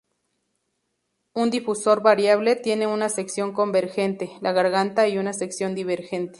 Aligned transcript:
Un 1.35 1.51
difusor 1.51 2.01
variable 2.01 2.55
tiene 2.55 2.87
una 2.87 3.07
sección 3.07 3.53
convergente, 3.53 4.31
la 4.41 4.51
garganta 4.51 5.07
y 5.07 5.19
una 5.19 5.31
sección 5.31 5.75
divergente. 5.75 6.29